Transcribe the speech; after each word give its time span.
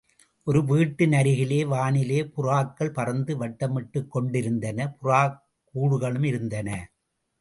ஒரு 0.43 0.59
வீட்டின் 0.65 1.13
அருகிலே, 1.13 1.59
வானிலே 1.63 2.21
புறாக்கள் 2.37 2.93
பறந்து 2.93 3.37
வட்டமிட்டுக் 3.39 4.07
கொண்டிருந்தன, 4.07 4.97
புறாக்கூடுகளும் 5.01 6.25
இருந்தன. 6.25 6.69